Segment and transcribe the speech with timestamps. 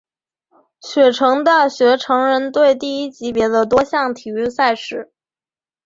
[0.81, 5.11] 雪城大学橙人队第一级别的多项体育赛事。